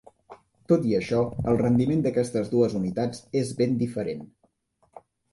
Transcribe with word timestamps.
Tot 0.71 0.85
i 0.91 0.95
això, 0.99 1.17
el 1.51 1.59
rendiment 1.59 1.99
d'aquestes 2.05 2.49
dues 2.53 2.73
unitats 2.79 3.19
és 3.41 3.51
ben 3.59 3.77
diferent. 3.83 4.25